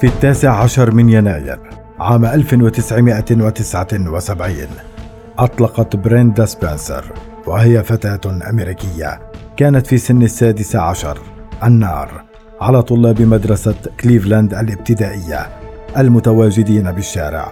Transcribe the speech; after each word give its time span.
في 0.00 0.06
التاسع 0.06 0.62
عشر 0.62 0.94
من 0.94 1.08
يناير 1.08 1.58
عام 2.00 2.24
1979 2.24 4.56
أطلقت 5.38 5.96
بريندا 5.96 6.46
سبنسر 6.46 7.04
وهي 7.46 7.82
فتاة 7.82 8.20
أمريكية 8.50 9.20
كانت 9.56 9.86
في 9.86 9.98
سن 9.98 10.22
السادسة 10.22 10.80
عشر 10.80 11.18
النار 11.64 12.24
على 12.60 12.82
طلاب 12.82 13.22
مدرسة 13.22 13.74
كليفلاند 14.00 14.54
الابتدائية 14.54 15.48
المتواجدين 15.96 16.92
بالشارع 16.92 17.50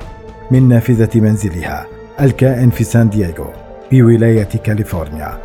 من 0.51 0.69
نافذة 0.69 1.21
منزلها 1.21 1.87
الكائن 2.21 2.71
في 2.71 2.85
سان 2.85 3.09
دييغو 3.09 3.47
بولاية 3.93 4.49
كاليفورنيا. 4.65 5.39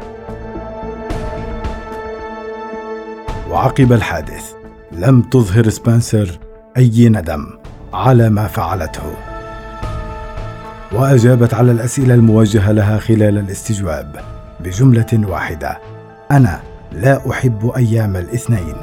وعقب 3.49 3.94
الحادث 3.94 4.53
لم 4.91 5.22
تظهر 5.22 5.70
سبنسر 5.70 6.39
أي 6.77 7.09
ندم 7.09 7.48
على 7.93 8.30
ما 8.30 8.48
فعلته. 8.48 9.13
وأجابت 10.91 11.53
على 11.53 11.71
الأسئلة 11.71 12.13
الموجهة 12.13 12.71
لها 12.71 12.97
خلال 12.97 13.38
الاستجواب 13.38 14.16
بجملة 14.59 15.30
واحدة 15.30 15.77
أنا 16.31 16.59
لا 16.91 17.30
أحب 17.31 17.71
أيام 17.75 18.16
الاثنين. 18.16 18.75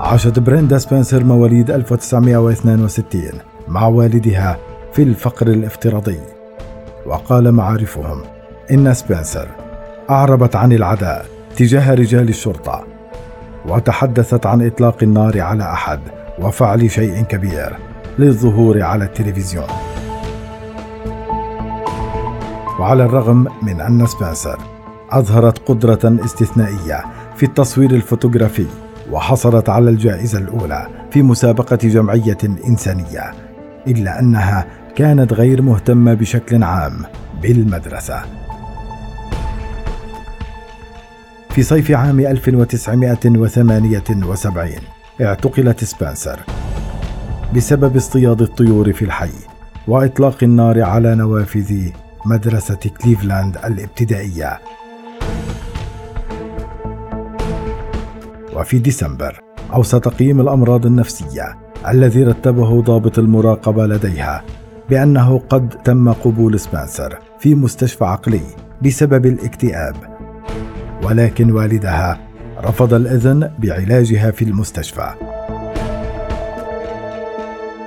عاشت 0.00 0.38
بريندا 0.38 0.78
سبنسر 0.78 1.24
مواليد 1.24 1.70
1962 1.70 3.22
مع 3.68 3.86
والدها 3.86 4.58
في 4.92 5.02
الفقر 5.02 5.46
الافتراضي 5.46 6.20
وقال 7.06 7.52
معارفهم 7.52 8.22
إن 8.70 8.94
سبنسر 8.94 9.48
أعربت 10.10 10.56
عن 10.56 10.72
العداء 10.72 11.26
تجاه 11.56 11.94
رجال 11.94 12.28
الشرطة 12.28 12.93
وتحدثت 13.68 14.46
عن 14.46 14.66
إطلاق 14.66 14.96
النار 15.02 15.40
على 15.40 15.64
أحد 15.64 16.00
وفعل 16.38 16.90
شيء 16.90 17.22
كبير 17.22 17.76
للظهور 18.18 18.82
على 18.82 19.04
التلفزيون. 19.04 19.66
وعلى 22.80 23.04
الرغم 23.04 23.46
من 23.62 23.80
أن 23.80 24.06
سبنسر 24.06 24.58
أظهرت 25.10 25.58
قدرة 25.58 26.24
استثنائية 26.24 27.04
في 27.36 27.46
التصوير 27.46 27.90
الفوتوغرافي 27.90 28.66
وحصلت 29.10 29.68
على 29.68 29.90
الجائزة 29.90 30.38
الأولى 30.38 30.86
في 31.10 31.22
مسابقة 31.22 31.76
جمعية 31.76 32.38
إنسانية 32.68 33.32
إلا 33.86 34.20
أنها 34.20 34.66
كانت 34.96 35.32
غير 35.32 35.62
مهتمة 35.62 36.14
بشكل 36.14 36.62
عام 36.62 36.92
بالمدرسة. 37.42 38.43
في 41.54 41.62
صيف 41.62 41.90
عام 41.90 42.20
1978 42.20 44.70
اعتقلت 45.20 45.84
سبنسر 45.84 46.40
بسبب 47.54 47.96
اصطياد 47.96 48.42
الطيور 48.42 48.92
في 48.92 49.04
الحي 49.04 49.30
وإطلاق 49.88 50.36
النار 50.42 50.82
على 50.82 51.14
نوافذ 51.14 51.74
مدرسة 52.26 52.78
كليفلاند 53.02 53.56
الابتدائية. 53.64 54.58
وفي 58.56 58.78
ديسمبر 58.78 59.40
اوصى 59.72 60.00
تقييم 60.00 60.40
الأمراض 60.40 60.86
النفسية 60.86 61.58
الذي 61.88 62.24
رتبه 62.24 62.82
ضابط 62.82 63.18
المراقبة 63.18 63.86
لديها 63.86 64.44
بأنه 64.90 65.38
قد 65.38 65.68
تم 65.68 66.12
قبول 66.12 66.60
سبنسر 66.60 67.18
في 67.40 67.54
مستشفى 67.54 68.04
عقلي 68.04 68.42
بسبب 68.82 69.26
الاكتئاب. 69.26 70.13
ولكن 71.04 71.50
والدها 71.50 72.18
رفض 72.64 72.94
الأذن 72.94 73.50
بعلاجها 73.58 74.30
في 74.30 74.42
المستشفى. 74.42 75.10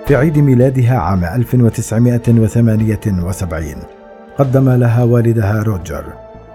في 0.07 0.15
عيد 0.15 0.37
ميلادها 0.37 0.97
عام 0.97 1.23
1978 1.23 3.77
قدم 4.37 4.69
لها 4.69 5.03
والدها 5.03 5.63
روجر 5.63 6.03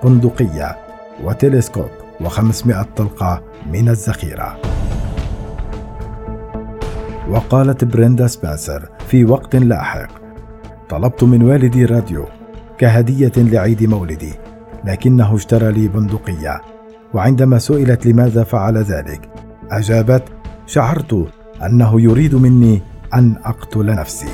بندقية 0.05 0.77
وتلسكوب 1.25 1.89
و500 2.21 2.85
طلقة 2.97 3.43
من 3.73 3.89
الذخيرة. 3.89 4.57
وقالت 7.29 7.85
بريندا 7.85 8.27
سبنسر 8.27 8.89
في 9.09 9.25
وقت 9.25 9.57
لاحق 9.57 10.09
طلبت 10.89 11.25
من 11.25 11.43
والدي 11.43 11.85
راديو 11.85 12.25
كهدية 12.79 13.33
لعيد 13.37 13.83
مولدي 13.83 14.33
لكنه 14.85 15.35
اشترى 15.37 15.73
لي 15.73 15.89
بندقية 15.89 16.61
وعندما 17.15 17.59
سئلت 17.59 18.07
لماذا 18.07 18.45
فعل 18.45 18.79
ذلك 18.79 19.29
أجابت 19.71 20.23
شعرت 20.67 21.27
أنه 21.67 22.01
يريد 22.01 22.35
مني 22.35 22.83
أن 23.15 23.37
أقتل 23.45 23.87
نفسي. 23.87 24.29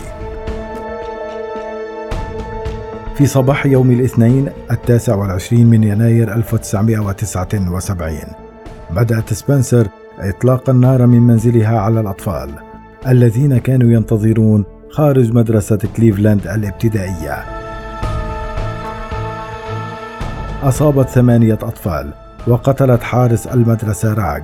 في 3.19 3.26
صباح 3.26 3.66
يوم 3.66 3.91
الاثنين 3.91 4.48
التاسع 4.70 5.14
والعشرين 5.14 5.66
من 5.66 5.84
يناير 5.84 6.34
1979 6.34 8.19
بدأت 8.91 9.32
سبنسر 9.32 9.88
إطلاق 10.19 10.70
النار 10.70 11.06
من 11.06 11.22
منزلها 11.22 11.78
على 11.78 12.00
الأطفال 12.00 12.50
الذين 13.06 13.58
كانوا 13.58 13.92
ينتظرون 13.92 14.64
خارج 14.91 15.32
مدرسة 15.32 15.78
كليفلاند 15.97 16.47
الابتدائية. 16.47 17.57
أصابت 20.62 21.08
ثمانية 21.08 21.58
أطفال 21.62 22.10
وقتلت 22.46 23.02
حارس 23.02 23.46
المدرسة 23.46 24.14
راج 24.14 24.42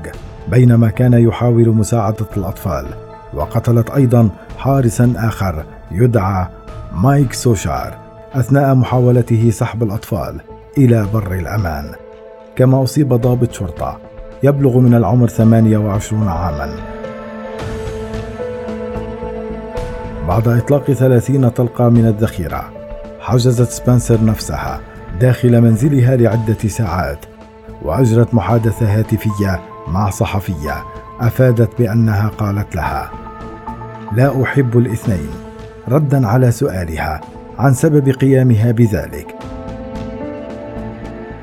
بينما 0.48 0.90
كان 0.90 1.12
يحاول 1.12 1.68
مساعدة 1.68 2.26
الأطفال. 2.36 2.86
وقتلت 3.34 3.90
أيضا 3.90 4.28
حارسا 4.58 5.14
آخر 5.16 5.64
يدعى 5.90 6.46
مايك 6.92 7.32
سوشار 7.32 7.98
أثناء 8.34 8.74
محاولته 8.74 9.50
سحب 9.50 9.82
الأطفال 9.82 10.40
إلى 10.78 11.06
بر 11.14 11.34
الأمان. 11.34 11.92
كما 12.56 12.82
أصيب 12.82 13.14
ضابط 13.14 13.52
شرطة 13.52 13.98
يبلغ 14.42 14.78
من 14.78 14.94
العمر 14.94 15.28
28 15.28 16.28
عاما. 16.28 16.76
بعد 20.28 20.48
إطلاق 20.48 20.92
30 20.92 21.48
طلقة 21.48 21.88
من 21.88 22.06
الذخيرة 22.06 22.64
حجزت 23.20 23.70
سبنسر 23.70 24.24
نفسها 24.24 24.80
داخل 25.20 25.60
منزلها 25.60 26.16
لعدة 26.16 26.68
ساعات 26.68 27.18
وأجرت 27.82 28.34
محادثة 28.34 28.98
هاتفية 28.98 29.60
مع 29.88 30.10
صحفية 30.10 30.84
أفادت 31.20 31.78
بأنها 31.78 32.28
قالت 32.28 32.76
لها 32.76 33.10
لا 34.16 34.42
أحب 34.42 34.78
الاثنين. 34.78 35.30
ردا 35.88 36.26
على 36.26 36.50
سؤالها 36.50 37.20
عن 37.58 37.74
سبب 37.74 38.08
قيامها 38.08 38.72
بذلك. 38.72 39.34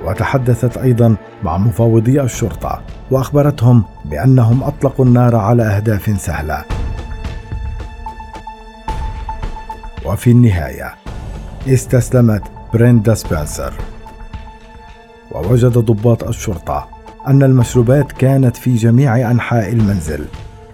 وتحدثت 0.06 0.78
أيضا 0.78 1.16
مع 1.44 1.58
مفوضي 1.58 2.22
الشرطة 2.22 2.82
وأخبرتهم 3.12 3.84
بأنهم 4.06 4.64
أطلقوا 4.64 5.06
النار 5.06 5.36
على 5.36 5.64
أهداف 5.64 6.22
سهلة. 6.22 6.64
وفي 10.06 10.32
النهاية 10.32 10.94
استسلمت 11.68 12.44
بريندا 12.74 13.14
سبنسر 13.14 13.74
ووجد 15.32 15.78
ضباط 15.78 16.24
الشرطة 16.24 16.88
أن 17.28 17.44
المشروبات 17.44 18.12
كانت 18.12 18.58
في 18.58 18.76
جميع 18.76 19.32
أنحاء 19.32 19.70
المنزل 19.70 20.26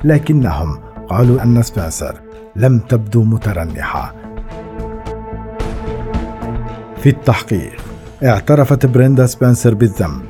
لكنهم 0.03 0.79
قالوا 1.09 1.43
أن 1.43 1.61
سبنسر 1.63 2.21
لم 2.55 2.79
تبدو 2.79 3.23
مترنحة. 3.23 4.15
في 6.97 7.09
التحقيق 7.09 7.73
اعترفت 8.23 8.85
بريندا 8.85 9.25
سبنسر 9.25 9.73
بالذنب 9.73 10.23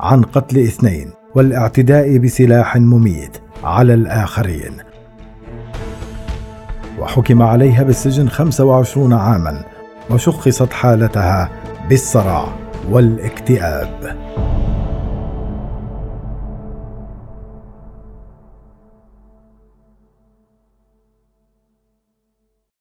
عن 0.00 0.22
قتل 0.22 0.58
اثنين 0.58 1.10
والاعتداء 1.34 2.18
بسلاح 2.18 2.76
مميت 2.76 3.36
على 3.64 3.94
الآخرين. 3.94 4.72
وحكم 6.98 7.42
عليها 7.42 7.82
بالسجن 7.82 8.28
25 8.28 9.12
عاما 9.12 9.64
وشخصت 10.10 10.72
حالتها 10.72 11.50
بالصرع 11.88 12.48
والاكتئاب. 12.90 14.16